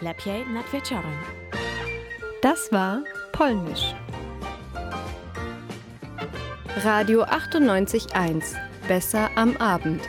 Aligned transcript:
Lepiej 0.00 0.46
nad 0.46 0.72
wieczorem. 0.72 1.12
Das 2.42 2.72
war 2.72 3.02
Polnisch. 3.32 3.94
Radio 6.84 7.24
98.1. 7.24 8.54
Besser 8.86 9.28
am 9.34 9.56
Abend. 9.56 10.02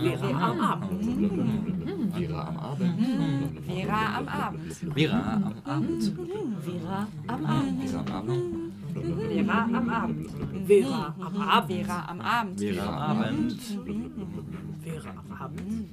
Vera 0.00 0.50
am 0.50 0.60
Abend. 0.60 1.04
Vera 2.14 2.48
am 2.48 2.58
Abend. 2.58 2.94
Vera 3.66 4.08
am 4.08 4.28
Abend. 4.28 4.94
Vera 4.94 5.34
am 5.34 5.54
Abend. 5.64 6.02
Vera 6.64 7.06
am 7.26 7.46
Abend. 7.46 7.82
Vera 7.84 8.06
am 8.06 8.16
Abend. 8.16 8.74
Vera 9.44 9.68
am 9.74 9.90
Abend. 9.90 10.30
Vera 10.66 11.14
am 11.20 11.36
Abend. 11.36 11.70
Vera 11.70 12.04
am 12.08 12.20
Abend. 12.20 12.60
Vera 12.60 12.86
am 12.88 13.00
Abend. 13.00 13.60
Vera 14.82 15.10
am 15.10 15.32
Abend. 15.38 15.90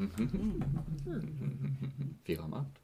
Vera 2.24 2.44
am 2.44 2.54
Abend. 2.54 2.78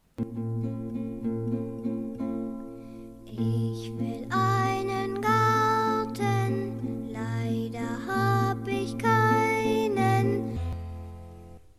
Ich 3.25 3.91
will 3.97 4.27
einen 4.29 5.21
Garten, 5.21 7.07
leider 7.13 7.87
hab 8.07 8.67
ich 8.67 8.97
keinen. 8.97 10.59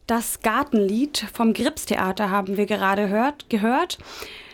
Das 0.06 0.40
Gartenlied 0.40 1.26
vom 1.34 1.52
Gripstheater 1.52 2.30
haben 2.30 2.56
wir 2.56 2.64
gerade 2.64 3.08
hört, 3.10 3.50
gehört. 3.50 3.98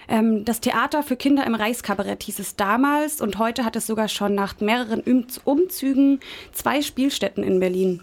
Ähm, 0.09 0.45
das 0.45 0.61
Theater 0.61 1.03
für 1.03 1.17
Kinder 1.17 1.47
im 1.47 1.55
Reichskabarett 1.55 2.23
hieß 2.23 2.39
es 2.39 2.57
damals 2.57 3.21
und 3.21 3.39
heute 3.39 3.65
hat 3.65 3.77
es 3.77 3.87
sogar 3.87 4.09
schon 4.09 4.35
nach 4.35 4.61
mehreren 4.61 5.01
Um- 5.01 5.27
Umzügen 5.45 6.21
zwei 6.53 6.83
Spielstätten 6.83 7.43
in 7.43 7.61
Berlin. 7.61 8.03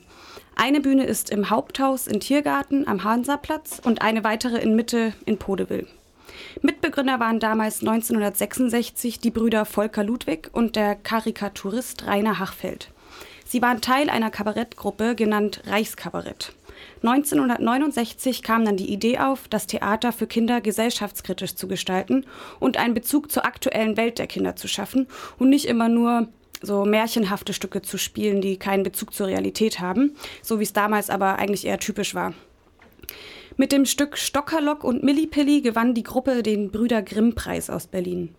Eine 0.56 0.82
Bühne 0.82 1.06
ist 1.06 1.30
im 1.30 1.50
Haupthaus 1.50 2.08
in 2.08 2.20
Tiergarten 2.20 2.88
am 2.88 3.04
Hansaplatz 3.04 3.82
und 3.84 4.02
eine 4.02 4.24
weitere 4.24 4.58
in 4.58 4.76
Mitte 4.76 5.14
in 5.26 5.38
Podewil. 5.38 5.88
Mitbegründer 6.62 7.20
waren 7.20 7.40
damals 7.40 7.82
1966 7.82 9.20
die 9.20 9.32
Brüder 9.32 9.66
Volker 9.66 10.04
Ludwig 10.04 10.50
und 10.52 10.76
der 10.76 10.96
Karikaturist 10.96 12.06
Rainer 12.08 12.40
Hachfeld. 12.40 12.90
Sie 13.46 13.62
waren 13.62 13.82
Teil 13.82 14.10
einer 14.10 14.30
Kabarettgruppe 14.32 15.16
genannt 15.16 15.62
Reichskabarett. 15.66 16.54
1969 17.04 18.44
kam 18.44 18.66
dann 18.66 18.78
die 18.78 18.92
Idee 18.92 19.20
auf, 19.20 19.48
das 19.48 19.68
Theater 19.68 20.12
für 20.12 20.28
Kinder 20.28 20.62
gesellschaftskritisch 20.62 21.56
zu 21.56 21.68
gestalten 21.68 22.26
und 22.60 22.78
einen 22.78 22.94
Bezug 22.94 23.32
zur 23.32 23.46
aktuellen 23.46 23.98
Welt 23.98 24.20
der 24.20 24.28
Kinder 24.28 24.56
zu 24.56 24.68
schaffen 24.68 25.08
und 25.40 25.50
nicht 25.50 25.66
immer 25.66 25.90
nur 25.90 26.28
so 26.62 26.86
märchenhafte 26.86 27.54
Stücke 27.54 27.82
zu 27.82 27.98
spielen, 27.98 28.42
die 28.42 28.58
keinen 28.58 28.84
Bezug 28.84 29.14
zur 29.14 29.28
Realität 29.28 29.80
haben, 29.80 30.16
so 30.42 30.60
wie 30.60 30.64
es 30.64 30.74
damals 30.74 31.10
aber 31.10 31.40
eigentlich 31.40 31.66
eher 31.66 31.80
typisch 31.80 32.14
war. 32.14 32.34
Mit 33.58 33.72
dem 33.72 33.86
Stück 33.86 34.18
Stockerlock 34.18 34.84
und 34.84 35.04
Millipilli 35.04 35.62
gewann 35.62 35.94
die 35.94 36.04
Gruppe 36.04 36.44
den 36.44 36.72
Brüder 36.72 37.02
Grimm-Preis 37.02 37.70
aus 37.70 37.88
Berlin. 37.88 38.36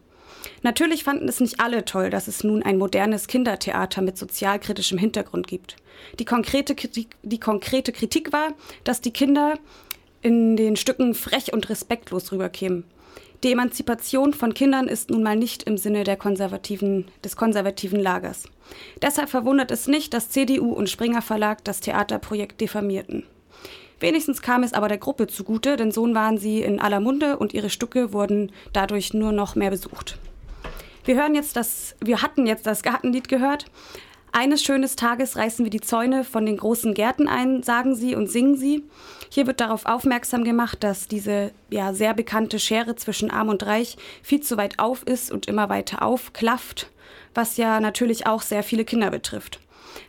Natürlich 0.63 1.03
fanden 1.03 1.29
es 1.29 1.41
nicht 1.41 1.61
alle 1.61 1.85
toll, 1.85 2.09
dass 2.11 2.29
es 2.29 2.45
nun 2.45 2.63
ein 2.63 2.79
modernes 2.79 3.27
Kindertheater 3.27 4.01
mit 4.01 4.17
sozialkritischem 4.17 4.99
Hintergrund 4.99 5.49
gibt. 5.49 5.77
Die 6.19 6.25
konkrete 6.25 6.75
Kritik, 6.75 7.17
die 7.23 7.41
konkrete 7.41 7.93
Kritik 7.93 8.33
war, 8.33 8.55
dass 8.85 9.01
die 9.01 9.13
Kinder 9.13 9.59
in 10.23 10.57
den 10.57 10.77
Stücken 10.77 11.15
frech 11.15 11.53
und 11.53 11.69
respektlos 11.69 12.31
rüberkämen. 12.31 12.85
Die 13.43 13.51
Emanzipation 13.51 14.35
von 14.35 14.55
Kindern 14.55 14.87
ist 14.87 15.11
nun 15.11 15.25
mal 15.25 15.35
nicht 15.35 15.65
im 15.65 15.77
Sinne 15.77 16.05
konservativen, 16.17 17.07
des 17.25 17.35
konservativen 17.35 17.99
Lagers. 17.99 18.45
Deshalb 19.03 19.31
verwundert 19.31 19.73
es 19.73 19.89
nicht, 19.89 20.15
dass 20.15 20.31
CDU 20.31 20.73
und 20.73 20.89
Springer 20.89 21.23
Verlag 21.23 21.65
das 21.65 21.81
Theaterprojekt 21.81 22.61
diffamierten. 22.61 23.25
Wenigstens 23.99 24.43
kam 24.43 24.63
es 24.63 24.73
aber 24.73 24.87
der 24.87 24.99
Gruppe 24.99 25.27
zugute, 25.27 25.77
denn 25.77 25.91
so 25.91 26.03
waren 26.15 26.39
sie 26.39 26.63
in 26.63 26.81
aller 26.81 27.01
Munde 27.01 27.37
und 27.37 27.53
ihre 27.53 27.71
Stücke 27.71 28.13
wurden 28.13 28.53
dadurch 28.73 29.13
nur 29.13 29.33
noch 29.33 29.57
mehr 29.57 29.71
besucht. 29.71 30.19
Wir 31.05 31.17
hören 31.17 31.35
jetzt 31.35 31.57
das, 31.57 31.97
wir 32.01 32.23
hatten 32.23 32.47
jetzt 32.47 32.67
das 32.67 32.83
Gartenlied 32.83 33.29
gehört. 33.29 33.67
Eines 34.31 34.63
schönes 34.63 34.95
Tages 34.97 35.37
reißen 35.37 35.65
wir 35.65 35.71
die 35.71 35.81
Zäune 35.81 36.23
von 36.23 36.47
den 36.47 36.57
großen 36.57 36.95
Gärten 36.95 37.29
ein, 37.29 37.63
sagen 37.63 37.95
sie 37.95 38.15
und 38.15 38.31
singen 38.31 38.57
sie. 38.57 38.85
Hier 39.29 39.47
wird 39.47 39.61
darauf 39.61 39.85
aufmerksam 39.85 40.45
gemacht, 40.45 40.83
dass 40.85 41.09
diese 41.09 41.51
ja 41.71 41.93
sehr 41.93 42.15
bekannte 42.15 42.59
Schere 42.59 42.95
zwischen 42.95 43.31
Arm 43.31 43.49
und 43.49 43.67
Reich 43.67 43.97
viel 44.23 44.41
zu 44.41 44.57
weit 44.57 44.79
auf 44.79 45.03
ist 45.03 45.33
und 45.33 45.49
immer 45.49 45.69
weiter 45.69 46.03
aufklafft, 46.03 46.91
was 47.35 47.57
ja 47.57 47.81
natürlich 47.81 48.27
auch 48.27 48.41
sehr 48.41 48.63
viele 48.63 48.85
Kinder 48.85 49.11
betrifft. 49.11 49.61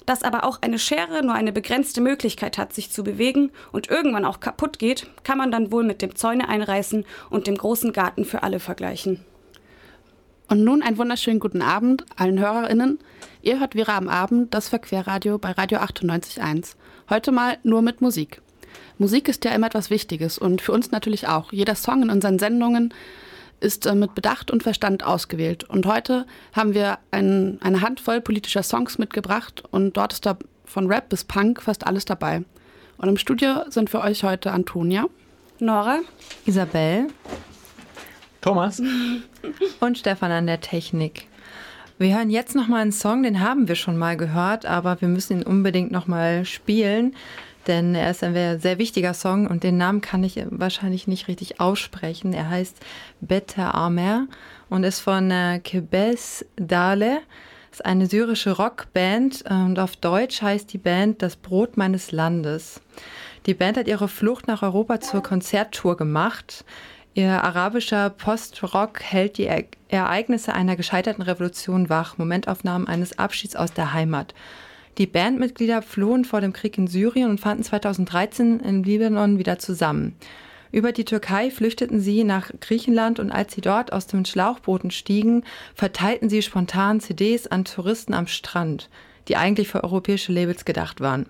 Dass 0.05 0.23
aber 0.23 0.45
auch 0.45 0.61
eine 0.61 0.79
Schere 0.79 1.25
nur 1.25 1.33
eine 1.33 1.51
begrenzte 1.51 1.99
Möglichkeit 1.99 2.57
hat, 2.57 2.71
sich 2.71 2.91
zu 2.91 3.03
bewegen 3.03 3.51
und 3.71 3.89
irgendwann 3.89 4.25
auch 4.25 4.39
kaputt 4.39 4.77
geht, 4.79 5.07
kann 5.23 5.37
man 5.39 5.51
dann 5.51 5.71
wohl 5.71 5.83
mit 5.83 6.01
dem 6.01 6.15
Zäune 6.15 6.47
einreißen 6.47 7.03
und 7.29 7.47
dem 7.47 7.57
großen 7.57 7.91
Garten 7.91 8.23
für 8.23 8.43
alle 8.43 8.61
vergleichen. 8.61 9.25
Und 10.49 10.63
nun 10.63 10.81
einen 10.83 10.97
wunderschönen 10.97 11.39
guten 11.39 11.61
Abend 11.61 12.05
allen 12.15 12.39
HörerInnen. 12.39 12.99
Ihr 13.41 13.59
hört 13.59 13.73
Vera 13.73 13.97
am 13.97 14.09
Abend, 14.09 14.53
das 14.53 14.69
Verquerradio 14.69 15.37
bei 15.37 15.51
Radio 15.51 15.79
98.1. 15.79 16.75
Heute 17.09 17.31
mal 17.31 17.57
nur 17.63 17.81
mit 17.81 18.01
Musik. 18.01 18.41
Musik 18.97 19.27
ist 19.27 19.43
ja 19.45 19.51
immer 19.51 19.67
etwas 19.67 19.89
Wichtiges 19.89 20.37
und 20.37 20.61
für 20.61 20.71
uns 20.71 20.91
natürlich 20.91 21.27
auch. 21.27 21.51
Jeder 21.51 21.75
Song 21.75 22.03
in 22.03 22.09
unseren 22.09 22.39
Sendungen 22.39 22.93
ist 23.59 23.85
äh, 23.85 23.95
mit 23.95 24.13
Bedacht 24.13 24.51
und 24.51 24.63
Verstand 24.63 25.03
ausgewählt. 25.03 25.63
Und 25.63 25.85
heute 25.85 26.25
haben 26.53 26.73
wir 26.73 26.99
ein, 27.11 27.57
eine 27.61 27.81
Handvoll 27.81 28.21
politischer 28.21 28.63
Songs 28.63 28.97
mitgebracht 28.97 29.63
und 29.71 29.97
dort 29.97 30.13
ist 30.13 30.25
da 30.25 30.37
von 30.65 30.87
Rap 30.87 31.09
bis 31.09 31.23
Punk 31.23 31.61
fast 31.61 31.87
alles 31.87 32.05
dabei. 32.05 32.43
Und 32.97 33.09
im 33.09 33.17
Studio 33.17 33.63
sind 33.69 33.89
für 33.89 34.01
euch 34.01 34.23
heute 34.23 34.51
Antonia, 34.51 35.05
Nora, 35.59 35.99
Isabel 36.45 37.07
Thomas. 38.41 38.81
und 39.79 39.97
Stefan 39.97 40.31
an 40.31 40.47
der 40.47 40.61
Technik. 40.61 41.27
Wir 41.99 42.17
hören 42.17 42.29
jetzt 42.29 42.55
noch 42.55 42.67
mal 42.67 42.81
einen 42.81 42.91
Song, 42.91 43.23
den 43.23 43.39
haben 43.39 43.67
wir 43.67 43.75
schon 43.75 43.97
mal 43.97 44.17
gehört, 44.17 44.65
aber 44.65 44.99
wir 45.01 45.07
müssen 45.07 45.39
ihn 45.39 45.45
unbedingt 45.45 45.91
noch 45.91 46.07
mal 46.07 46.43
spielen, 46.43 47.15
denn 47.67 47.95
er 47.95 48.11
ist 48.11 48.23
ein 48.23 48.59
sehr 48.59 48.77
wichtiger 48.77 49.13
Song 49.13 49.47
und 49.47 49.63
den 49.63 49.77
Namen 49.77 50.01
kann 50.01 50.23
ich 50.23 50.43
wahrscheinlich 50.49 51.07
nicht 51.07 51.27
richtig 51.27 51.59
aussprechen. 51.59 52.33
Er 52.33 52.49
heißt 52.49 52.77
Better 53.21 53.75
Amer 53.75 54.27
und 54.69 54.83
ist 54.83 54.99
von 54.99 55.31
äh, 55.31 55.59
Kebes 55.63 56.45
Dale. 56.55 57.21
Ist 57.71 57.85
eine 57.85 58.07
syrische 58.07 58.51
Rockband 58.51 59.45
und 59.49 59.79
auf 59.79 59.95
Deutsch 59.95 60.41
heißt 60.41 60.73
die 60.73 60.77
Band 60.77 61.21
Das 61.21 61.35
Brot 61.35 61.77
meines 61.77 62.11
Landes. 62.11 62.81
Die 63.45 63.53
Band 63.53 63.77
hat 63.77 63.87
ihre 63.87 64.07
Flucht 64.07 64.47
nach 64.47 64.61
Europa 64.61 64.99
zur 64.99 65.23
Konzerttour 65.23 65.97
gemacht. 65.97 66.65
Ihr 67.15 67.43
arabischer 67.43 68.09
Post-Rock 68.09 69.01
hält 69.03 69.37
die 69.37 69.47
Ereignisse 69.89 70.53
einer 70.53 70.75
gescheiterten 70.75 71.21
Revolution 71.21 71.87
wach, 71.89 72.17
Momentaufnahmen 72.17 72.87
eines 72.87 73.19
Abschieds 73.19 73.55
aus 73.55 73.71
der 73.71 73.93
Heimat. 73.93 74.33
Die 74.97 75.05
Bandmitglieder 75.05 75.83
flohen 75.83 76.25
vor 76.25 76.41
dem 76.41 76.53
Krieg 76.53 76.77
in 76.77 76.87
Syrien 76.87 77.29
und 77.29 77.39
fanden 77.39 77.63
2013 77.63 78.59
in 78.59 78.83
Libanon 78.83 79.37
wieder 79.37 79.59
zusammen. 79.59 80.15
Über 80.71 80.91
die 80.91 81.05
Türkei 81.05 81.51
flüchteten 81.51 81.99
sie 81.99 82.23
nach 82.23 82.49
Griechenland 82.59 83.19
und 83.19 83.31
als 83.31 83.53
sie 83.53 83.61
dort 83.61 83.93
aus 83.93 84.07
den 84.07 84.25
Schlauchbooten 84.25 84.89
stiegen, 84.89 85.43
verteilten 85.75 86.29
sie 86.29 86.41
spontan 86.41 86.99
CDs 86.99 87.45
an 87.45 87.63
Touristen 87.63 88.15
am 88.15 88.25
Strand, 88.25 88.89
die 89.27 89.37
eigentlich 89.37 89.67
für 89.67 89.83
europäische 89.83 90.31
Labels 90.31 90.65
gedacht 90.65 90.99
waren. 90.99 91.27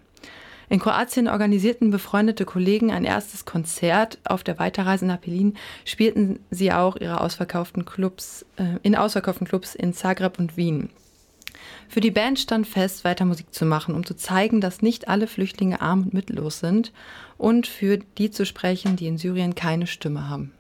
In 0.70 0.80
Kroatien 0.80 1.28
organisierten 1.28 1.92
befreundete 1.92 2.46
Kollegen 2.46 2.92
ein 2.92 3.06
erstes 3.06 3.46
Konzert. 3.46 4.18
Auf 4.24 4.44
der 4.44 4.60
Weiterreise 4.60 5.06
nach 5.06 5.18
Berlin 5.18 5.56
spielten 5.86 6.40
sie 6.50 6.72
auch 6.72 6.96
ihre 6.96 7.22
ausverkauften 7.22 7.86
Clubs, 7.86 8.46
äh, 8.58 8.78
in 8.82 8.96
ausverkauften 8.96 9.48
Clubs 9.48 9.76
in 9.76 9.94
Zagreb 9.94 10.40
und 10.40 10.58
Wien. 10.58 10.90
Für 11.88 12.02
die 12.02 12.12
Band 12.12 12.40
stand 12.40 12.68
fest, 12.68 13.04
weiter 13.04 13.26
Musik 13.26 13.54
zu 13.54 13.66
machen, 13.66 13.94
um 13.94 14.06
zu 14.06 14.16
zeigen, 14.16 14.62
dass 14.62 14.82
nicht 14.82 15.08
alle 15.08 15.28
Flüchtlinge 15.28 15.82
arm 15.82 16.04
und 16.04 16.14
mittellos 16.14 16.60
sind 16.60 16.92
und 17.38 17.68
für 17.68 18.00
die 18.18 18.32
zu 18.32 18.46
sprechen, 18.46 18.96
die 18.96 19.08
in 19.08 19.18
Syrien 19.18 19.56
keine 19.56 19.88
Stimme 19.88 20.30
haben. 20.30 20.52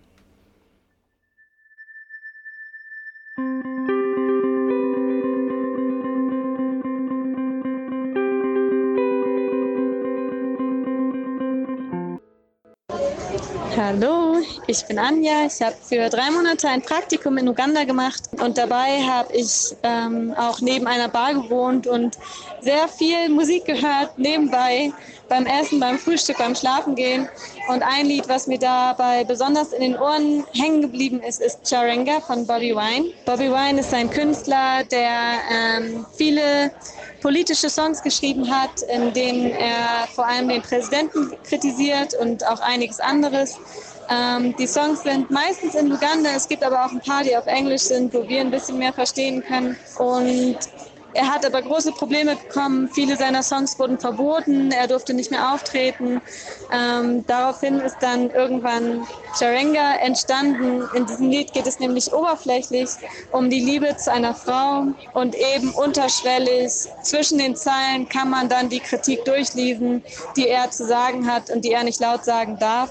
Hallo, 13.75 14.37
ich 14.67 14.85
bin 14.85 14.99
Anja. 14.99 15.47
Ich 15.47 15.59
habe 15.59 15.75
für 15.81 16.07
drei 16.09 16.29
Monate 16.29 16.67
ein 16.69 16.83
Praktikum 16.83 17.37
in 17.37 17.49
Uganda 17.49 17.85
gemacht 17.85 18.21
und 18.39 18.55
dabei 18.55 19.01
habe 19.01 19.33
ich 19.33 19.75
ähm, 19.81 20.31
auch 20.37 20.61
neben 20.61 20.85
einer 20.85 21.09
Bar 21.09 21.33
gewohnt 21.33 21.87
und 21.87 22.15
sehr 22.61 22.87
viel 22.87 23.29
Musik 23.29 23.65
gehört 23.65 24.15
nebenbei 24.17 24.93
beim 25.33 25.47
Essen, 25.47 25.79
beim 25.79 25.97
Frühstück, 25.97 26.37
beim 26.37 26.53
Schlafengehen. 26.53 27.27
Und 27.67 27.81
ein 27.81 28.05
Lied, 28.05 28.29
was 28.29 28.45
mir 28.45 28.59
dabei 28.59 29.23
besonders 29.23 29.73
in 29.73 29.81
den 29.81 29.97
Ohren 29.97 30.45
hängen 30.53 30.81
geblieben 30.81 31.21
ist, 31.21 31.41
ist 31.41 31.67
Charenga 31.67 32.21
von 32.21 32.45
Bobby 32.45 32.75
Wine. 32.75 33.07
Bobby 33.25 33.49
Wine 33.49 33.79
ist 33.79 33.91
ein 33.95 34.11
Künstler, 34.11 34.83
der 34.91 35.39
ähm, 35.51 36.05
viele 36.15 36.71
politische 37.19 37.67
Songs 37.67 38.03
geschrieben 38.03 38.47
hat, 38.47 38.83
in 38.93 39.11
denen 39.13 39.49
er 39.51 40.07
vor 40.13 40.27
allem 40.27 40.49
den 40.49 40.61
Präsidenten 40.61 41.31
kritisiert 41.43 42.13
und 42.13 42.45
auch 42.47 42.59
einiges 42.59 42.99
anderes. 42.99 43.57
Ähm, 44.11 44.55
die 44.57 44.67
Songs 44.67 45.01
sind 45.01 45.31
meistens 45.31 45.73
in 45.73 45.87
Luganda, 45.87 46.29
es 46.35 46.47
gibt 46.47 46.63
aber 46.63 46.85
auch 46.85 46.91
ein 46.91 46.99
paar, 46.99 47.23
die 47.23 47.35
auf 47.35 47.47
Englisch 47.47 47.83
sind, 47.83 48.13
wo 48.13 48.27
wir 48.27 48.41
ein 48.41 48.51
bisschen 48.51 48.77
mehr 48.77 48.93
verstehen 48.93 49.43
können. 49.43 49.77
Und 49.97 50.57
er 51.13 51.27
hat 51.27 51.45
aber 51.45 51.61
große 51.61 51.91
Probleme 51.91 52.35
bekommen. 52.35 52.89
Viele 52.91 53.15
seiner 53.15 53.43
Songs 53.43 53.77
wurden 53.77 53.99
verboten. 53.99 54.71
Er 54.71 54.87
durfte 54.87 55.13
nicht 55.13 55.29
mehr 55.29 55.53
auftreten. 55.53 56.21
Ähm, 56.71 57.25
daraufhin 57.27 57.79
ist 57.79 57.97
dann 58.01 58.31
irgendwann 58.31 59.05
Charenga 59.37 59.97
entstanden. 59.97 60.83
In 60.95 61.05
diesem 61.05 61.29
Lied 61.29 61.53
geht 61.53 61.67
es 61.67 61.79
nämlich 61.79 62.11
oberflächlich 62.11 62.89
um 63.31 63.49
die 63.49 63.59
Liebe 63.59 63.95
zu 63.95 64.11
einer 64.11 64.33
Frau 64.33 64.87
und 65.13 65.35
eben 65.35 65.71
unterschwellig 65.71 66.71
zwischen 67.03 67.37
den 67.37 67.55
Zeilen 67.55 68.09
kann 68.09 68.29
man 68.29 68.49
dann 68.49 68.69
die 68.69 68.79
Kritik 68.79 69.23
durchlesen, 69.25 70.03
die 70.35 70.47
er 70.47 70.71
zu 70.71 70.85
sagen 70.87 71.31
hat 71.31 71.51
und 71.51 71.63
die 71.63 71.73
er 71.73 71.83
nicht 71.83 71.99
laut 71.99 72.25
sagen 72.25 72.57
darf. 72.59 72.89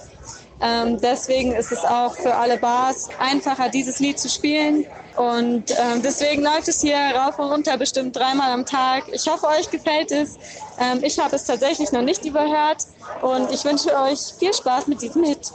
Ähm, 0.61 1.01
deswegen 1.01 1.53
ist 1.53 1.73
es 1.73 1.85
auch 1.85 2.15
für 2.15 2.37
alle 2.37 2.57
Bars 2.57 3.09
einfacher, 3.19 3.69
dieses 3.69 3.99
Lied 3.99 4.21
zu 4.21 4.29
spielen 4.29 4.87
und 5.17 5.71
ähm, 5.71 6.03
deswegen 6.03 6.43
läuft 6.43 6.69
es 6.69 6.81
hier 6.81 6.97
rauf 6.97 7.39
und 7.39 7.51
runter 7.51 7.77
bestimmt 7.77 8.17
dreimal 8.17 8.53
am 8.53 8.65
Tag. 8.65 9.05
Ich 9.13 9.27
hoffe, 9.27 9.47
euch 9.49 9.71
gefällt 9.71 10.11
es. 10.11 10.39
Ähm, 10.79 11.03
ich 11.03 11.19
habe 11.19 11.37
es 11.37 11.45
tatsächlich 11.45 11.93
noch 11.93 12.03
nicht 12.03 12.25
überhört 12.25 12.87
und 13.21 13.51
ich 13.53 13.65
wünsche 13.65 13.95
euch 13.97 14.19
viel 14.39 14.53
Spaß 14.55 14.87
mit 14.87 15.03
diesem 15.03 15.25
Hit. 15.25 15.53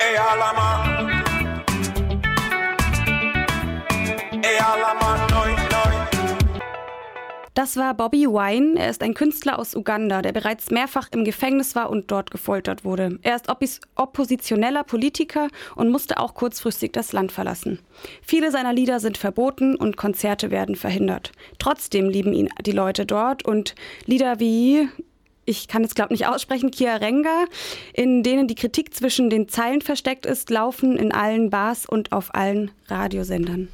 Ey, 0.00 0.16
Alama. 0.16 1.18
Ey, 4.42 4.58
Alama. 4.58 5.27
Das 7.58 7.76
war 7.76 7.92
Bobby 7.92 8.28
Wine. 8.28 8.78
Er 8.78 8.88
ist 8.88 9.02
ein 9.02 9.14
Künstler 9.14 9.58
aus 9.58 9.74
Uganda, 9.74 10.22
der 10.22 10.30
bereits 10.30 10.70
mehrfach 10.70 11.08
im 11.10 11.24
Gefängnis 11.24 11.74
war 11.74 11.90
und 11.90 12.08
dort 12.12 12.30
gefoltert 12.30 12.84
wurde. 12.84 13.18
Er 13.22 13.34
ist 13.34 13.48
oppositioneller 13.96 14.84
Politiker 14.84 15.48
und 15.74 15.90
musste 15.90 16.20
auch 16.20 16.34
kurzfristig 16.34 16.92
das 16.92 17.10
Land 17.10 17.32
verlassen. 17.32 17.80
Viele 18.22 18.52
seiner 18.52 18.72
Lieder 18.72 19.00
sind 19.00 19.18
verboten 19.18 19.74
und 19.74 19.96
Konzerte 19.96 20.52
werden 20.52 20.76
verhindert. 20.76 21.32
Trotzdem 21.58 22.08
lieben 22.08 22.32
ihn 22.32 22.48
die 22.64 22.70
Leute 22.70 23.06
dort 23.06 23.44
und 23.44 23.74
Lieder 24.06 24.38
wie 24.38 24.88
ich 25.44 25.66
kann 25.66 25.82
es 25.82 25.96
glaube 25.96 26.12
nicht 26.12 26.28
aussprechen, 26.28 26.70
Kiarenga, 26.70 27.46
in 27.92 28.22
denen 28.22 28.46
die 28.46 28.54
Kritik 28.54 28.94
zwischen 28.94 29.30
den 29.30 29.48
Zeilen 29.48 29.80
versteckt 29.80 30.26
ist, 30.26 30.48
laufen 30.50 30.96
in 30.96 31.10
allen 31.10 31.50
Bars 31.50 31.86
und 31.86 32.12
auf 32.12 32.36
allen 32.36 32.70
Radiosendern. 32.86 33.68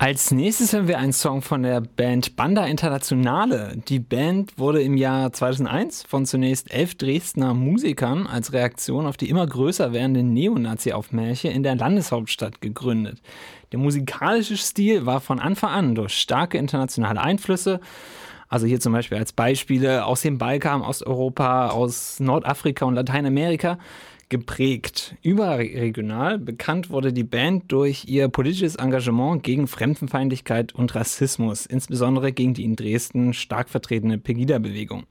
Als 0.00 0.30
nächstes 0.30 0.72
hören 0.72 0.86
wir 0.86 0.98
einen 0.98 1.12
Song 1.12 1.42
von 1.42 1.64
der 1.64 1.80
Band 1.80 2.36
Banda 2.36 2.64
Internationale. 2.66 3.76
Die 3.88 3.98
Band 3.98 4.56
wurde 4.56 4.80
im 4.80 4.96
Jahr 4.96 5.32
2001 5.32 6.04
von 6.04 6.24
zunächst 6.24 6.72
elf 6.72 6.94
Dresdner 6.94 7.52
Musikern 7.52 8.28
als 8.28 8.52
Reaktion 8.52 9.06
auf 9.06 9.16
die 9.16 9.28
immer 9.28 9.44
größer 9.44 9.92
werdenden 9.92 10.32
Neonazi-Aufmärsche 10.34 11.48
in 11.48 11.64
der 11.64 11.74
Landeshauptstadt 11.74 12.60
gegründet. 12.60 13.20
Der 13.72 13.80
musikalische 13.80 14.56
Stil 14.56 15.04
war 15.04 15.20
von 15.20 15.40
Anfang 15.40 15.70
an 15.70 15.94
durch 15.96 16.14
starke 16.14 16.58
internationale 16.58 17.20
Einflüsse, 17.20 17.80
also 18.48 18.68
hier 18.68 18.78
zum 18.78 18.92
Beispiel 18.92 19.18
als 19.18 19.32
Beispiele 19.32 20.06
aus 20.06 20.22
dem 20.22 20.38
Balkan, 20.38 20.80
Osteuropa, 20.82 21.70
aus 21.70 22.20
Nordafrika 22.20 22.84
und 22.84 22.94
Lateinamerika, 22.94 23.78
geprägt. 24.28 25.16
Überregional 25.22 26.38
bekannt 26.38 26.90
wurde 26.90 27.12
die 27.12 27.24
Band 27.24 27.70
durch 27.72 28.04
ihr 28.06 28.28
politisches 28.28 28.76
Engagement 28.76 29.42
gegen 29.42 29.66
Fremdenfeindlichkeit 29.66 30.74
und 30.74 30.94
Rassismus, 30.94 31.66
insbesondere 31.66 32.32
gegen 32.32 32.54
die 32.54 32.64
in 32.64 32.76
Dresden 32.76 33.32
stark 33.32 33.68
vertretene 33.68 34.18
Pegida-Bewegung. 34.18 35.04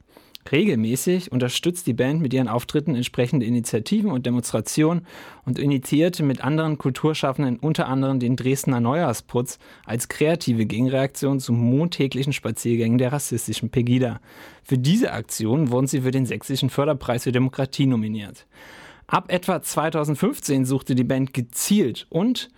Regelmäßig 0.50 1.30
unterstützt 1.30 1.86
die 1.86 1.92
Band 1.92 2.22
mit 2.22 2.32
ihren 2.32 2.48
Auftritten 2.48 2.94
entsprechende 2.94 3.44
Initiativen 3.44 4.10
und 4.10 4.24
Demonstrationen 4.24 5.06
und 5.44 5.58
initiierte 5.58 6.22
mit 6.22 6.42
anderen 6.42 6.78
Kulturschaffenden 6.78 7.58
unter 7.58 7.86
anderem 7.86 8.18
den 8.18 8.36
Dresdner 8.36 8.80
Neujahrsputz 8.80 9.58
als 9.84 10.08
kreative 10.08 10.64
Gegenreaktion 10.64 11.40
zu 11.40 11.52
montäglichen 11.52 12.32
Spaziergängen 12.32 12.98
der 12.98 13.12
rassistischen 13.12 13.70
Pegida. 13.70 14.20
Für 14.62 14.78
diese 14.78 15.12
Aktion 15.12 15.70
wurden 15.70 15.86
sie 15.86 16.00
für 16.00 16.12
den 16.12 16.24
Sächsischen 16.24 16.70
Förderpreis 16.70 17.24
für 17.24 17.32
Demokratie 17.32 17.86
nominiert. 17.86 18.46
Ab 19.08 19.32
etwa 19.32 19.62
2015 19.62 20.66
suchte 20.66 20.94
die 20.94 21.02
Band 21.02 21.32
gezielt 21.32 22.06
und 22.10 22.50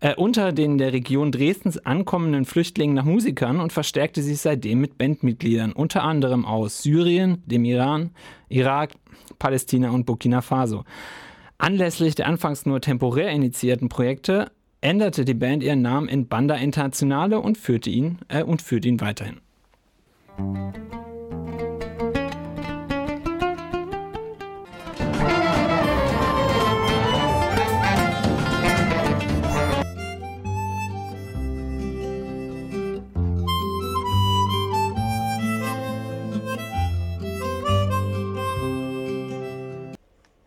äh, 0.00 0.14
unter 0.14 0.50
den 0.52 0.78
der 0.78 0.94
Region 0.94 1.30
Dresdens 1.30 1.76
ankommenden 1.76 2.46
Flüchtlingen 2.46 2.96
nach 2.96 3.04
Musikern 3.04 3.60
und 3.60 3.70
verstärkte 3.72 4.22
sich 4.22 4.40
seitdem 4.40 4.80
mit 4.80 4.96
Bandmitgliedern, 4.96 5.72
unter 5.72 6.02
anderem 6.02 6.46
aus 6.46 6.82
Syrien, 6.82 7.42
dem 7.44 7.66
Iran, 7.66 8.12
Irak, 8.48 8.92
Palästina 9.38 9.90
und 9.90 10.06
Burkina 10.06 10.40
Faso. 10.40 10.84
Anlässlich 11.58 12.14
der 12.14 12.28
anfangs 12.28 12.64
nur 12.64 12.80
temporär 12.80 13.28
initiierten 13.28 13.90
Projekte 13.90 14.50
änderte 14.80 15.26
die 15.26 15.34
Band 15.34 15.62
ihren 15.62 15.82
Namen 15.82 16.08
in 16.08 16.28
Banda 16.28 16.54
Internationale 16.54 17.40
und 17.40 17.58
führte 17.58 17.90
ihn 17.90 18.20
äh, 18.28 18.42
und 18.42 18.62
führt 18.62 18.86
ihn 18.86 19.02
weiterhin. 19.02 19.40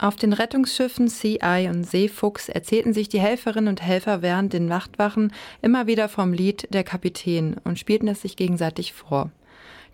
Auf 0.04 0.18
den 0.18 0.34
Rettungsschiffen 0.34 1.08
CI 1.08 1.70
und 1.70 1.86
Seefuchs 1.86 2.50
erzählten 2.50 2.92
sich 2.92 3.08
die 3.08 3.22
Helferinnen 3.22 3.70
und 3.70 3.82
Helfer 3.82 4.22
während 4.22 4.52
den 4.52 4.66
Nachtwachen 4.66 5.32
immer 5.62 5.88
wieder 5.88 6.10
vom 6.10 6.34
Lied 6.34 6.68
Der 6.74 6.84
Kapitän 6.84 7.56
und 7.64 7.80
spielten 7.80 8.10
es 8.10 8.22
sich 8.22 8.36
gegenseitig 8.36 8.92
vor. 8.92 9.32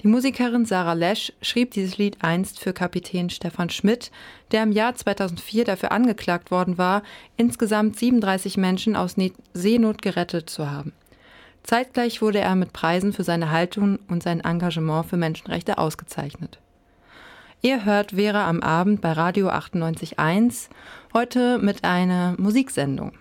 Die 0.02 0.08
Musikerin 0.08 0.66
Sarah 0.66 0.94
Lesch 0.94 1.32
schrieb 1.44 1.70
dieses 1.70 2.00
Lied 2.00 2.18
einst 2.22 2.60
für 2.60 2.74
Kapitän 2.74 3.30
Stefan 3.30 3.70
Schmidt, 3.70 4.10
der 4.52 4.64
im 4.64 4.72
Jahr 4.72 4.96
2004 4.96 5.64
dafür 5.64 5.92
angeklagt 5.92 6.50
worden 6.50 6.80
war, 6.80 7.04
insgesamt 7.38 7.96
37 7.96 8.58
Menschen 8.58 8.96
aus 8.96 9.16
Seenot 9.54 10.02
gerettet 10.02 10.50
zu 10.50 10.72
haben. 10.72 10.92
Zeitgleich 11.62 12.20
wurde 12.24 12.40
er 12.40 12.56
mit 12.56 12.74
Preisen 12.74 13.14
für 13.14 13.24
seine 13.24 13.52
Haltung 13.52 14.00
und 14.08 14.24
sein 14.24 14.40
Engagement 14.40 15.06
für 15.06 15.18
Menschenrechte 15.18 15.78
ausgezeichnet. 15.78 16.58
Ihr 17.62 17.84
hört 17.84 18.12
Vera 18.12 18.48
am 18.48 18.62
Abend 18.62 19.02
bei 19.02 19.12
Radio 19.12 19.50
98.1, 19.50 20.70
heute 21.14 21.58
mit 21.58 21.84
einer 21.84 22.36
Musiksendung. 22.38 23.12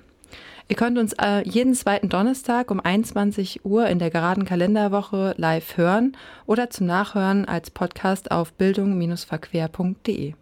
Ihr 0.68 0.76
könnt 0.76 0.96
uns 0.96 1.12
äh, 1.14 1.42
jeden 1.42 1.74
zweiten 1.74 2.08
Donnerstag 2.08 2.70
um 2.70 2.78
21 2.78 3.64
Uhr 3.64 3.88
in 3.88 3.98
der 3.98 4.10
geraden 4.10 4.44
Kalenderwoche 4.44 5.34
live 5.38 5.76
hören 5.76 6.16
oder 6.46 6.70
zum 6.70 6.86
Nachhören 6.86 7.46
als 7.46 7.72
Podcast 7.72 8.30
auf 8.30 8.52
bildung-verquer.de. 8.52 10.34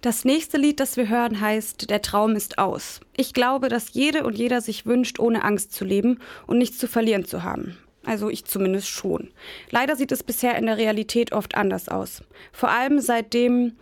Das 0.00 0.24
nächste 0.24 0.56
Lied, 0.56 0.80
das 0.80 0.96
wir 0.96 1.10
hören, 1.10 1.42
heißt 1.42 1.90
Der 1.90 2.00
Traum 2.00 2.34
ist 2.34 2.56
aus. 2.56 3.00
Ich 3.14 3.34
glaube, 3.34 3.68
dass 3.68 3.92
jede 3.92 4.24
und 4.24 4.38
jeder 4.38 4.62
sich 4.62 4.86
wünscht, 4.86 5.18
ohne 5.18 5.44
Angst 5.44 5.74
zu 5.74 5.84
leben 5.84 6.18
und 6.46 6.56
nichts 6.56 6.78
zu 6.78 6.88
verlieren 6.88 7.26
zu 7.26 7.42
haben. 7.42 7.76
Also 8.08 8.30
ich 8.30 8.46
zumindest 8.46 8.88
schon. 8.88 9.28
Leider 9.70 9.94
sieht 9.94 10.12
es 10.12 10.22
bisher 10.22 10.56
in 10.56 10.64
der 10.64 10.78
Realität 10.78 11.32
oft 11.32 11.54
anders 11.54 11.90
aus. 11.90 12.22
Vor 12.52 12.70
allem 12.70 13.00
seitdem 13.00 13.72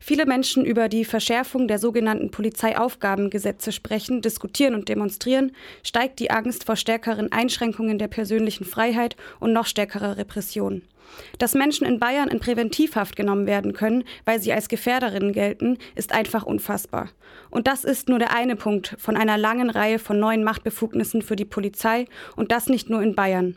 viele 0.00 0.24
Menschen 0.24 0.64
über 0.64 0.88
die 0.88 1.04
Verschärfung 1.04 1.68
der 1.68 1.78
sogenannten 1.78 2.30
Polizeiaufgabengesetze 2.30 3.72
sprechen, 3.72 4.22
diskutieren 4.22 4.74
und 4.74 4.88
demonstrieren, 4.88 5.52
steigt 5.82 6.18
die 6.18 6.30
Angst 6.30 6.64
vor 6.64 6.76
stärkeren 6.76 7.30
Einschränkungen 7.30 7.98
der 7.98 8.08
persönlichen 8.08 8.64
Freiheit 8.64 9.16
und 9.38 9.52
noch 9.52 9.66
stärkerer 9.66 10.16
Repression. 10.16 10.80
Dass 11.36 11.52
Menschen 11.52 11.86
in 11.86 11.98
Bayern 11.98 12.30
in 12.30 12.40
Präventivhaft 12.40 13.16
genommen 13.16 13.46
werden 13.46 13.74
können, 13.74 14.04
weil 14.24 14.40
sie 14.40 14.54
als 14.54 14.70
Gefährderinnen 14.70 15.34
gelten, 15.34 15.76
ist 15.94 16.12
einfach 16.12 16.44
unfassbar. 16.44 17.10
Und 17.50 17.66
das 17.66 17.84
ist 17.84 18.08
nur 18.08 18.18
der 18.18 18.34
eine 18.34 18.56
Punkt 18.56 18.96
von 18.98 19.18
einer 19.18 19.36
langen 19.36 19.68
Reihe 19.68 19.98
von 19.98 20.18
neuen 20.18 20.42
Machtbefugnissen 20.42 21.20
für 21.20 21.36
die 21.36 21.44
Polizei 21.44 22.06
und 22.34 22.50
das 22.50 22.70
nicht 22.70 22.88
nur 22.88 23.02
in 23.02 23.14
Bayern. 23.14 23.56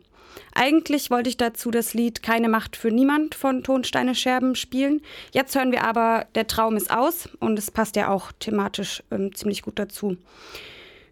Eigentlich 0.53 1.11
wollte 1.11 1.29
ich 1.29 1.37
dazu 1.37 1.71
das 1.71 1.93
Lied 1.93 2.23
Keine 2.23 2.49
Macht 2.49 2.75
für 2.75 2.89
Niemand 2.91 3.35
von 3.35 3.63
Tonsteine 3.63 4.15
Scherben 4.15 4.55
spielen. 4.55 5.01
Jetzt 5.31 5.55
hören 5.55 5.71
wir 5.71 5.83
aber 5.83 6.25
Der 6.35 6.47
Traum 6.47 6.75
ist 6.77 6.91
aus 6.91 7.29
und 7.39 7.59
es 7.59 7.71
passt 7.71 7.95
ja 7.95 8.09
auch 8.09 8.31
thematisch 8.39 9.03
ähm, 9.11 9.33
ziemlich 9.35 9.61
gut 9.61 9.79
dazu. 9.79 10.17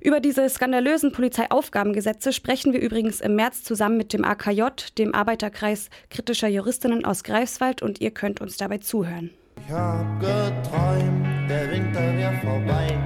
Über 0.06 0.20
diese 0.20 0.48
skandalösen 0.48 1.12
Polizeiaufgabengesetze 1.12 2.32
sprechen 2.32 2.74
wir 2.74 2.80
übrigens 2.80 3.22
im 3.22 3.36
März 3.36 3.64
zusammen 3.64 3.98
mit 3.98 4.14
dem 4.14 4.24
AKJ, 4.24 4.62
dem 5.00 5.16
Arbeiterkreis 5.16 5.90
kritischer 6.12 6.48
Juristinnen 6.48 7.06
aus 7.06 7.24
Greifswald 7.24 7.82
und 7.82 8.02
ihr 8.02 8.12
könnt 8.12 8.40
uns 8.40 8.56
dabei 8.58 8.78
zuhören. 8.78 9.32
Ich 9.66 9.74
hab 9.74 10.20
geträumt, 10.20 11.50
der 11.50 11.72
Winter 11.72 12.18
wär 12.18 12.34
vorbei. 12.44 13.00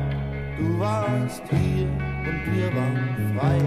Du 0.58 0.78
warst 0.78 1.42
hier 1.50 1.88
und 1.88 2.54
wir 2.54 2.76
waren 2.76 3.38
frei. 3.38 3.58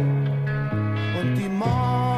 Und 1.19 1.35
die 1.37 1.49
Morgensonne 1.49 2.12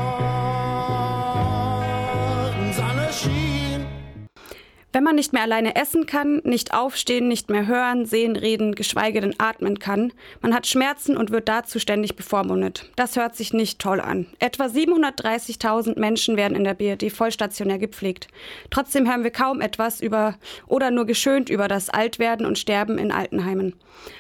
Wenn 4.95 5.03
man 5.03 5.17
nicht 5.17 5.33
mehr 5.33 5.43
alleine 5.43 5.75
essen 5.75 6.07
kann, 6.07 6.41
nicht 6.45 6.73
aufstehen, 6.73 7.27
nicht 7.27 7.51
mehr 7.51 7.67
hören, 7.67 8.07
sehen, 8.07 8.37
reden, 8.37 8.77
geschweige 8.77 9.21
denn 9.21 9.35
atmen 9.39 9.81
kann, 9.81 10.13
man 10.41 10.55
hat 10.55 10.69
Schmerzen 10.69 11.17
und 11.17 11.33
wird 11.33 11.49
dazu 11.49 11.81
ständig 11.81 12.15
bevormundet. 12.15 12.89
Das 12.95 13.17
hört 13.17 13.35
sich 13.35 13.53
nicht 13.53 13.81
toll 13.81 14.01
an. 14.01 14.27
Etwa 14.39 14.67
730.000 14.67 15.99
Menschen 15.99 16.37
werden 16.37 16.57
in 16.57 16.63
der 16.63 16.75
BRD 16.75 17.11
vollstationär 17.11 17.79
gepflegt. 17.79 18.29
Trotzdem 18.71 19.11
hören 19.11 19.25
wir 19.25 19.33
kaum 19.33 19.61
etwas 19.61 20.01
über 20.01 20.37
oder 20.69 20.93
nur 20.93 21.07
geschönt 21.07 21.51
über 21.51 21.67
das 21.67 21.91
Altwerden 21.91 22.47
und 22.47 22.57
Sterben 22.57 22.97
in 22.97 23.11
Altenheimen. 23.11 23.75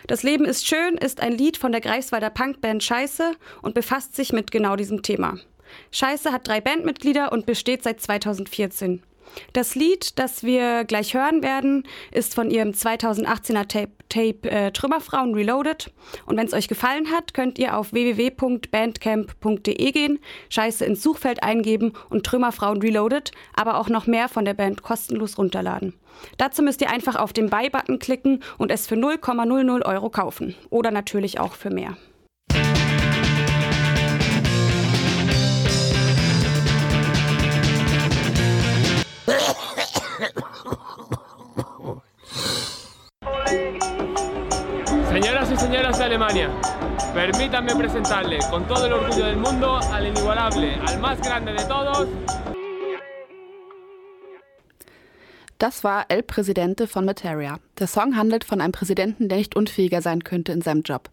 Das 0.09 0.25
Leben 0.25 0.45
ist 0.45 0.67
schön 0.67 0.97
ist 0.97 1.21
ein 1.21 1.39
Lied 1.39 1.57
von 1.57 1.71
der 1.71 1.83
Greifswalder 1.83 2.31
Punkband 2.31 2.83
Scheiße 2.83 3.37
und 3.63 3.75
befasst 3.75 4.17
sich 4.17 4.33
mit 4.33 4.51
genau 4.51 4.75
diesem 4.75 5.03
Thema. 5.03 5.39
Scheiße 5.93 6.33
hat 6.33 6.49
drei 6.49 6.61
Bandmitglieder 6.61 7.31
und 7.31 7.47
besteht 7.47 7.85
seit 7.85 8.01
2014. 8.01 9.05
Das 9.53 9.75
Lied, 9.75 10.19
das 10.19 10.45
wir 10.45 10.85
gleich 10.85 11.15
hören 11.15 11.43
werden, 11.43 11.85
ist 12.13 12.35
von 12.35 12.51
ihrem 12.51 12.71
2018er 12.71 13.67
Tape, 13.67 13.93
Tape 14.09 14.51
äh, 14.51 14.71
Trümmerfrauen 14.71 15.35
Reloaded. 15.35 15.93
Und 16.27 16.37
wenn 16.37 16.47
es 16.47 16.53
euch 16.53 16.69
gefallen 16.69 17.11
hat, 17.11 17.35
könnt 17.35 17.59
ihr 17.59 17.77
auf 17.77 17.93
www.bandcamp.de 17.93 19.93
gehen, 19.93 20.19
Scheiße 20.49 20.85
ins 20.85 21.03
Suchfeld 21.03 21.43
eingeben 21.43 21.93
und 22.11 22.25
Trümmerfrauen 22.25 22.81
Reloaded, 22.81 23.33
aber 23.55 23.79
auch 23.79 23.89
noch 23.89 24.07
mehr 24.07 24.29
von 24.29 24.45
der 24.45 24.55
Band 24.55 24.83
kostenlos 24.83 25.39
runterladen. 25.39 25.95
Dazu 26.39 26.63
müsst 26.63 26.81
ihr 26.81 26.91
einfach 26.91 27.17
auf 27.17 27.33
den 27.33 27.51
Buy-Button 27.51 27.99
klicken 27.99 28.43
und 28.59 28.71
es 28.71 28.87
für 28.87 28.95
0,00 28.95 29.85
Euro 29.85 30.11
kaufen. 30.11 30.55
Oder 30.71 30.91
natürlich 30.91 31.41
auch 31.41 31.55
für 31.55 31.71
mehr. 31.71 31.97
Señoras 45.09 45.51
y 45.51 45.57
señores 45.57 45.97
de 45.97 46.05
Alemania, 46.05 46.51
permítanme 47.15 47.75
presentarle 47.75 48.39
con 48.51 48.67
todo 48.69 48.85
el 48.85 48.93
orgullo 48.93 49.25
del 49.25 49.37
mundo 49.37 49.81
al 49.93 50.07
inigualable, 50.09 50.75
al 50.87 51.01
más 51.01 51.19
grande 51.23 51.53
de 51.53 51.65
todos. 51.65 52.07
Das 55.59 55.83
war 55.85 56.05
El 56.09 56.23
Presidente 56.25 56.87
von 56.87 57.07
Materia. 57.07 57.59
Der 57.79 57.87
Song 57.87 58.17
handelt 58.17 58.45
von 58.45 58.61
einem 58.61 58.73
Präsidenten, 58.73 59.31
der 59.31 59.39
nicht 59.39 59.57
unfähiger 59.57 60.03
sein 60.03 60.23
könnte 60.23 60.53
in 60.53 60.61
seinem 60.61 60.83
Job. 60.83 61.09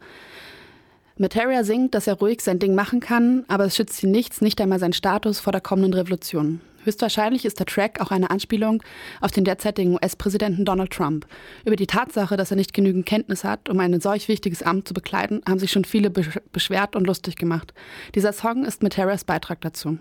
Materia 1.15 1.63
singt, 1.63 1.93
dass 1.93 2.07
er 2.07 2.15
ruhig 2.15 2.41
sein 2.41 2.59
Ding 2.59 2.75
machen 2.75 2.99
kann, 2.99 3.45
aber 3.47 3.65
es 3.65 3.75
schützt 3.77 4.03
ihn 4.03 4.11
nichts, 4.11 4.41
nicht 4.41 4.59
einmal 4.59 4.79
sein 4.79 4.91
Status 4.91 5.39
vor 5.39 5.53
der 5.53 5.61
kommenden 5.61 5.93
Revolution. 5.93 6.59
Höchstwahrscheinlich 6.83 7.45
ist 7.45 7.59
der 7.59 7.65
Track 7.65 8.01
auch 8.01 8.11
eine 8.11 8.29
Anspielung 8.29 8.83
auf 9.19 9.31
den 9.31 9.43
derzeitigen 9.43 9.93
US-Präsidenten 9.93 10.65
Donald 10.65 10.91
Trump. 10.91 11.25
Über 11.65 11.75
die 11.75 11.87
Tatsache, 11.87 12.37
dass 12.37 12.51
er 12.51 12.57
nicht 12.57 12.73
genügend 12.73 13.05
Kenntnis 13.05 13.43
hat, 13.43 13.69
um 13.69 13.79
ein 13.79 13.99
solch 14.01 14.27
wichtiges 14.27 14.63
Amt 14.63 14.87
zu 14.87 14.93
bekleiden, 14.93 15.41
haben 15.47 15.59
sich 15.59 15.71
schon 15.71 15.85
viele 15.85 16.09
beschwert 16.09 16.95
und 16.95 17.05
lustig 17.05 17.35
gemacht. 17.35 17.73
Dieser 18.15 18.33
Song 18.33 18.65
ist 18.65 18.83
Materias 18.83 19.23
Beitrag 19.23 19.61
dazu. 19.61 19.97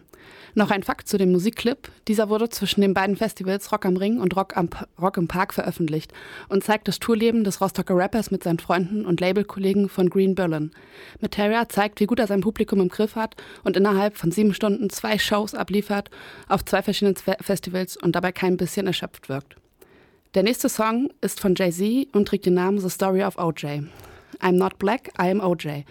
Noch 0.55 0.71
ein 0.71 0.83
Fakt 0.83 1.09
zu 1.09 1.17
dem 1.17 1.33
Musikclip. 1.33 1.91
Dieser 2.09 2.29
wurde 2.29 2.49
zwischen 2.49 2.81
den 2.81 2.95
beiden 2.95 3.17
Festivals 3.17 3.71
Rock 3.73 3.87
am 3.87 3.97
Ring 3.97 4.19
und 4.19 4.37
Rock, 4.37 4.57
am, 4.57 4.69
Rock 5.01 5.17
im 5.17 5.29
Park 5.29 5.55
veröffentlicht 5.55 6.13
und 6.49 6.65
zeigt 6.65 6.89
das 6.89 6.99
Tourleben 6.99 7.45
des 7.45 7.61
Rostocker 7.61 7.97
Rappers 7.97 8.31
mit 8.31 8.43
seinen 8.43 8.59
Freunden 8.59 9.07
und 9.07 9.21
Labelkollegen 9.21 9.89
von 9.89 10.11
Green 10.11 10.35
Berlin. 10.35 10.73
Materia 11.21 11.69
zeigt, 11.69 12.01
wie 12.01 12.07
gut 12.07 12.19
er 12.19 12.27
sein 12.27 12.41
Publikum 12.41 12.81
im 12.81 12.89
Griff 12.89 13.15
hat 13.15 13.37
und 13.65 13.77
innerhalb 13.77 14.17
von 14.17 14.33
sieben 14.33 14.55
Stunden 14.55 14.91
zwei 14.91 15.19
Shows 15.19 15.55
abliefert 15.55 16.11
auf 16.49 16.65
zwei 16.65 16.83
verschiedenen 16.83 17.17
Festivals 17.17 17.97
und 17.97 18.17
dabei 18.17 18.33
kein 18.33 18.57
bisschen 18.57 18.87
erschöpft 18.87 19.29
wirkt. 19.29 19.57
Der 20.35 20.43
nächste 20.43 20.69
Song 20.69 21.11
ist 21.21 21.41
von 21.41 21.55
Jay-Z 21.57 22.15
und 22.15 22.29
trägt 22.29 22.47
den 22.47 22.55
Namen 22.55 22.79
The 22.79 22.89
Story 22.89 23.25
of 23.25 23.37
OJ. 23.37 23.83
I'm 24.41 24.57
not 24.57 24.79
black, 24.79 25.11
I 25.19 25.31
am 25.31 25.41
OJ. 25.41 25.85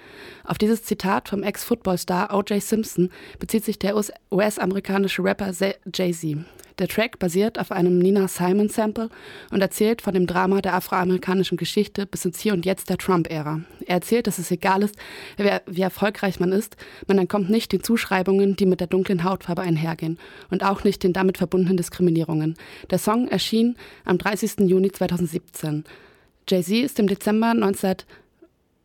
Auf 0.44 0.58
dieses 0.58 0.84
Zitat 0.84 1.30
vom 1.30 1.44
Ex-Football-Star 1.44 2.34
OJ 2.34 2.60
Simpson 2.60 3.10
bezieht 3.40 3.66
sich 3.66 3.80
der 3.80 3.96
US-amerikanische 4.32 5.24
Rapper 5.24 5.52
Jay-Z. 5.94 6.46
Der 6.80 6.88
Track 6.88 7.20
basiert 7.20 7.60
auf 7.60 7.74
einem 7.74 8.00
Nina 8.00 8.30
Simon 8.30 8.70
Sample 8.70 9.10
und 9.52 9.60
erzählt 9.60 10.02
von 10.02 10.14
dem 10.14 10.28
Drama 10.28 10.62
der 10.62 10.76
afroamerikanischen 10.76 11.58
Geschichte 11.58 12.06
bis 12.06 12.24
ins 12.24 12.40
Hier 12.40 12.54
und 12.54 12.66
Jetzt 12.66 12.90
der 12.90 12.98
Trump-Ära. 12.98 13.62
Er 13.86 13.96
erzählt, 13.96 14.28
dass 14.28 14.40
es 14.40 14.50
egal 14.50 14.84
ist, 14.84 14.96
wer, 15.36 15.62
wie 15.68 15.82
erfolgreich 15.82 16.40
man 16.40 16.54
ist, 16.54 16.78
man 17.06 17.18
entkommt 17.18 17.50
nicht 17.50 17.74
den 17.74 17.84
Zuschreibungen, 17.84 18.56
die 18.56 18.66
mit 18.66 18.80
der 18.80 18.88
dunklen 18.88 19.26
Hautfarbe 19.26 19.62
einhergehen 19.62 20.18
und 20.50 20.64
auch 20.64 20.86
nicht 20.86 21.04
den 21.04 21.12
damit 21.12 21.38
verbundenen 21.38 21.76
Diskriminierungen. 21.76 22.56
Der 22.90 22.98
Song 22.98 23.28
erschien 23.28 23.76
am 24.06 24.18
30. 24.18 24.62
Juni 24.62 24.90
2017. 24.90 25.84
Jay-Z 26.48 26.78
ist 26.78 27.00
im 27.00 27.08
Dezember 27.08 27.54
19 27.54 27.98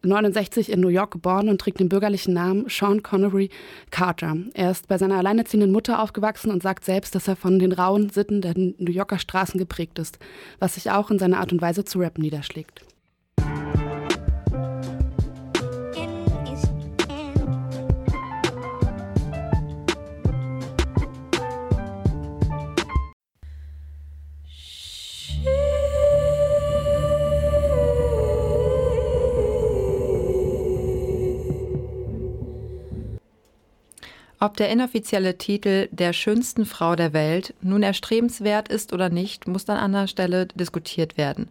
69 0.05 0.71
in 0.71 0.81
New 0.81 0.89
York 0.89 1.11
geboren 1.11 1.49
und 1.49 1.61
trägt 1.61 1.81
den 1.81 1.89
bürgerlichen 1.89 2.35
Namen 2.35 2.67
Sean 2.69 3.03
Connery 3.03 3.51
Carter. 3.91 4.37
Er 4.55 4.71
ist 4.71 4.89
bei 4.89 4.99
seiner 4.99 5.17
alleinerziehenden 5.17 5.73
Mutter 5.73 6.03
aufgewachsen 6.03 6.51
und 6.51 6.63
sagt 6.63 6.85
selbst, 6.85 7.15
dass 7.15 7.29
er 7.29 7.37
von 7.37 7.59
den 7.59 7.73
rauen 7.73 8.11
Sitten 8.11 8.41
der 8.41 8.55
New 8.57 8.93
Yorker 8.93 9.19
Straßen 9.19 9.59
geprägt 9.59 9.99
ist, 9.99 10.19
was 10.59 10.75
sich 10.75 10.91
auch 10.91 11.11
in 11.11 11.19
seiner 11.19 11.41
Art 11.41 11.53
und 11.53 11.63
Weise 11.63 11.85
zu 11.85 11.99
rappen 11.99 12.23
niederschlägt. 12.23 12.85
Ob 34.45 34.59
der 34.59 34.69
inoffizielle 34.69 35.39
Titel 35.39 35.89
der 35.91 36.13
schönsten 36.13 36.67
Frau 36.67 36.97
der 36.97 37.15
Welt 37.15 37.55
nun 37.63 37.83
erstrebenswert 37.83 38.69
ist 38.69 38.93
oder 38.93 39.09
nicht, 39.09 39.49
muss 39.49 39.67
an 39.71 39.79
anderer 39.79 40.07
Stelle 40.07 40.49
diskutiert 40.49 41.17
werden. 41.17 41.49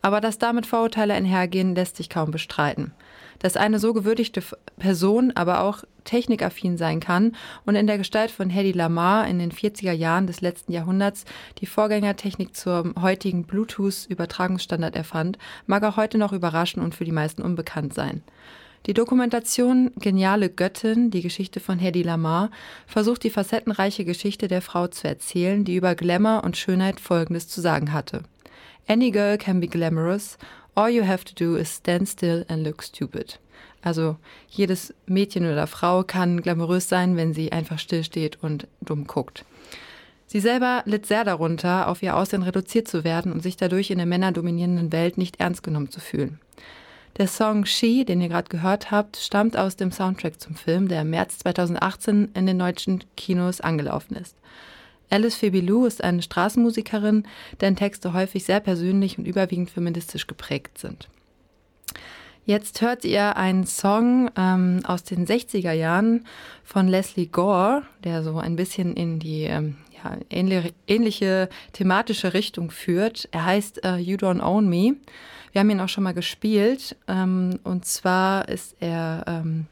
Aber 0.00 0.20
dass 0.20 0.38
damit 0.38 0.64
Vorurteile 0.64 1.14
einhergehen, 1.14 1.74
lässt 1.74 1.96
sich 1.96 2.08
kaum 2.08 2.30
bestreiten. 2.30 2.92
Dass 3.40 3.56
eine 3.56 3.80
so 3.80 3.92
gewürdigte 3.92 4.44
Person 4.78 5.32
aber 5.34 5.62
auch 5.62 5.82
technikaffin 6.04 6.76
sein 6.76 7.00
kann 7.00 7.34
und 7.64 7.74
in 7.74 7.88
der 7.88 7.98
Gestalt 7.98 8.30
von 8.30 8.48
Hedy 8.48 8.70
Lamar 8.70 9.26
in 9.26 9.40
den 9.40 9.50
40er 9.50 9.90
Jahren 9.90 10.28
des 10.28 10.40
letzten 10.40 10.70
Jahrhunderts 10.70 11.24
die 11.58 11.66
Vorgängertechnik 11.66 12.54
zum 12.54 12.94
heutigen 13.02 13.42
Bluetooth-Übertragungsstandard 13.42 14.94
erfand, 14.94 15.36
mag 15.66 15.82
auch 15.82 15.96
heute 15.96 16.16
noch 16.16 16.32
überraschen 16.32 16.80
und 16.80 16.94
für 16.94 17.04
die 17.04 17.10
meisten 17.10 17.42
unbekannt 17.42 17.92
sein. 17.92 18.22
Die 18.86 18.94
Dokumentation 18.94 19.90
Geniale 19.96 20.48
Göttin, 20.48 21.10
die 21.10 21.20
Geschichte 21.20 21.58
von 21.58 21.80
Hedy 21.80 22.02
Lamar, 22.02 22.52
versucht 22.86 23.24
die 23.24 23.30
facettenreiche 23.30 24.04
Geschichte 24.04 24.46
der 24.46 24.62
Frau 24.62 24.86
zu 24.86 25.08
erzählen, 25.08 25.64
die 25.64 25.74
über 25.74 25.96
Glamour 25.96 26.44
und 26.44 26.56
Schönheit 26.56 27.00
Folgendes 27.00 27.48
zu 27.48 27.60
sagen 27.60 27.92
hatte. 27.92 28.22
Any 28.86 29.10
girl 29.10 29.38
can 29.38 29.58
be 29.58 29.66
glamorous, 29.66 30.38
all 30.76 30.88
you 30.88 31.04
have 31.04 31.24
to 31.24 31.34
do 31.34 31.56
is 31.56 31.78
stand 31.78 32.08
still 32.08 32.46
and 32.46 32.64
look 32.64 32.80
stupid. 32.80 33.40
Also 33.82 34.18
jedes 34.48 34.94
Mädchen 35.06 35.50
oder 35.50 35.66
Frau 35.66 36.04
kann 36.04 36.40
glamourös 36.40 36.88
sein, 36.88 37.16
wenn 37.16 37.34
sie 37.34 37.50
einfach 37.50 37.80
stillsteht 37.80 38.38
und 38.40 38.68
dumm 38.82 39.08
guckt. 39.08 39.44
Sie 40.28 40.38
selber 40.38 40.82
litt 40.84 41.06
sehr 41.06 41.24
darunter, 41.24 41.88
auf 41.88 42.04
ihr 42.04 42.16
Aussehen 42.16 42.44
reduziert 42.44 42.86
zu 42.86 43.02
werden 43.02 43.32
und 43.32 43.42
sich 43.42 43.56
dadurch 43.56 43.90
in 43.90 43.98
der 43.98 44.06
männerdominierenden 44.06 44.92
Welt 44.92 45.18
nicht 45.18 45.40
ernst 45.40 45.64
genommen 45.64 45.90
zu 45.90 45.98
fühlen. 45.98 46.38
Der 47.18 47.28
Song 47.28 47.64
She, 47.64 48.04
den 48.04 48.20
ihr 48.20 48.28
gerade 48.28 48.50
gehört 48.50 48.90
habt, 48.90 49.16
stammt 49.16 49.56
aus 49.56 49.76
dem 49.76 49.90
Soundtrack 49.90 50.38
zum 50.38 50.54
Film, 50.54 50.88
der 50.88 51.00
im 51.00 51.10
März 51.10 51.38
2018 51.38 52.32
in 52.34 52.46
den 52.46 52.58
deutschen 52.58 53.04
Kinos 53.16 53.62
angelaufen 53.62 54.16
ist. 54.16 54.36
Alice 55.08 55.36
Phoebe 55.36 55.60
Lou 55.60 55.86
ist 55.86 56.04
eine 56.04 56.20
Straßenmusikerin, 56.20 57.26
deren 57.60 57.76
Texte 57.76 58.12
häufig 58.12 58.44
sehr 58.44 58.60
persönlich 58.60 59.18
und 59.18 59.24
überwiegend 59.24 59.70
feministisch 59.70 60.26
geprägt 60.26 60.78
sind. 60.78 61.08
Jetzt 62.44 62.80
hört 62.82 63.04
ihr 63.04 63.36
einen 63.36 63.66
Song 63.66 64.30
ähm, 64.36 64.82
aus 64.84 65.02
den 65.02 65.26
60er 65.26 65.72
Jahren 65.72 66.26
von 66.64 66.86
Leslie 66.86 67.26
Gore, 67.26 67.82
der 68.04 68.22
so 68.22 68.38
ein 68.38 68.56
bisschen 68.56 68.94
in 68.94 69.18
die 69.18 69.44
ähm, 69.44 69.78
ähnliche 70.30 71.48
thematische 71.72 72.34
Richtung 72.34 72.70
führt. 72.70 73.28
Er 73.32 73.44
heißt 73.44 73.84
uh, 73.84 73.96
You 73.96 74.16
Don't 74.16 74.42
Own 74.42 74.68
Me. 74.68 74.96
Wir 75.52 75.60
haben 75.60 75.70
ihn 75.70 75.80
auch 75.80 75.88
schon 75.88 76.04
mal 76.04 76.14
gespielt. 76.14 76.96
Ähm, 77.08 77.58
und 77.64 77.84
zwar 77.86 78.48
ist 78.48 78.76
er, 78.80 79.24
ähm, 79.26 79.66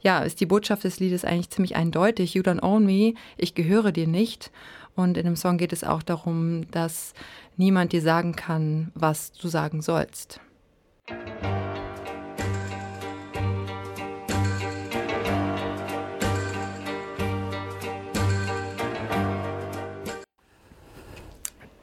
ja, 0.00 0.20
ist 0.20 0.40
die 0.40 0.46
Botschaft 0.46 0.84
des 0.84 1.00
Liedes 1.00 1.24
eigentlich 1.24 1.50
ziemlich 1.50 1.76
eindeutig. 1.76 2.34
You 2.34 2.42
don't 2.42 2.62
own 2.62 2.86
me, 2.86 3.14
ich 3.36 3.54
gehöre 3.54 3.92
dir 3.92 4.06
nicht. 4.06 4.50
Und 4.94 5.16
in 5.16 5.24
dem 5.24 5.36
Song 5.36 5.58
geht 5.58 5.72
es 5.72 5.84
auch 5.84 6.02
darum, 6.02 6.68
dass 6.70 7.12
niemand 7.56 7.92
dir 7.92 8.02
sagen 8.02 8.34
kann, 8.36 8.90
was 8.94 9.32
du 9.32 9.48
sagen 9.48 9.82
sollst. 9.82 10.40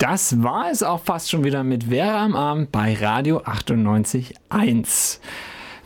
Das 0.08 0.44
war 0.44 0.70
es 0.70 0.84
auch 0.84 1.00
fast 1.00 1.32
schon 1.32 1.44
wieder 1.44 1.64
mit 1.64 1.86
Vera 1.86 2.24
am 2.24 2.36
Abend 2.36 2.72
bei 2.72 2.94
Radio 2.94 3.40
98.1. 3.40 5.20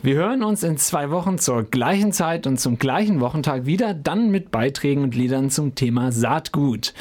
Wir 0.02 0.14
hören 0.14 0.42
uns 0.42 0.62
in 0.62 0.76
zwei 0.76 1.10
Wochen 1.10 1.38
zur 1.38 1.62
gleichen 1.62 2.12
Zeit 2.12 2.46
und 2.46 2.60
zum 2.60 2.78
gleichen 2.78 3.20
Wochentag 3.20 3.64
wieder, 3.64 3.94
dann 3.94 4.30
mit 4.30 4.50
Beiträgen 4.50 5.04
und 5.04 5.14
Liedern 5.14 5.48
zum 5.48 5.74
Thema 5.74 6.12
Saatgut. 6.12 6.92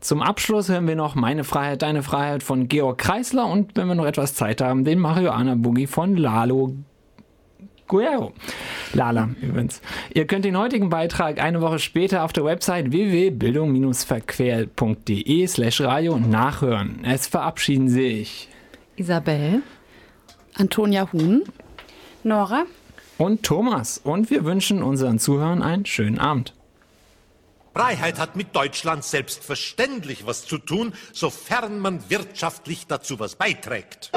Zum 0.00 0.22
Abschluss 0.22 0.70
hören 0.70 0.88
wir 0.88 0.96
noch 0.96 1.14
Meine 1.14 1.44
Freiheit, 1.44 1.82
Deine 1.82 2.02
Freiheit 2.02 2.42
von 2.42 2.68
Georg 2.68 2.96
Kreisler 2.96 3.48
und 3.48 3.76
wenn 3.76 3.88
wir 3.88 3.94
noch 3.94 4.06
etwas 4.06 4.34
Zeit 4.34 4.62
haben, 4.62 4.86
den 4.86 4.98
Marihuana 4.98 5.56
Boogie 5.56 5.86
von 5.86 6.16
Lalo 6.16 6.74
Guerrero. 7.92 8.32
Lala 8.94 9.28
übrigens. 9.42 9.82
Ihr 10.14 10.26
könnt 10.26 10.46
den 10.46 10.56
heutigen 10.56 10.88
Beitrag 10.88 11.38
eine 11.38 11.60
Woche 11.60 11.78
später 11.78 12.24
auf 12.24 12.32
der 12.32 12.46
Website 12.46 12.90
www.bildung-verquer.de 12.90 15.46
slash 15.46 15.82
radio 15.82 16.18
nachhören. 16.18 17.04
Es 17.04 17.26
verabschieden 17.26 17.90
sich 17.90 18.48
Isabel, 18.96 19.60
Antonia 20.54 21.12
Huhn, 21.12 21.42
Nora 22.22 22.64
und 23.18 23.42
Thomas. 23.42 23.98
Und 23.98 24.30
wir 24.30 24.46
wünschen 24.46 24.82
unseren 24.82 25.18
Zuhörern 25.18 25.62
einen 25.62 25.84
schönen 25.84 26.18
Abend. 26.18 26.54
Freiheit 27.74 28.18
hat 28.18 28.36
mit 28.36 28.56
Deutschland 28.56 29.04
selbstverständlich 29.04 30.26
was 30.26 30.46
zu 30.46 30.56
tun, 30.56 30.94
sofern 31.12 31.78
man 31.78 32.08
wirtschaftlich 32.08 32.86
dazu 32.86 33.20
was 33.20 33.36
beiträgt. 33.36 34.12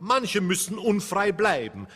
Manche 0.00 0.40
müssen 0.40 0.78
unfrei 0.78 1.30
bleiben, 1.32 1.86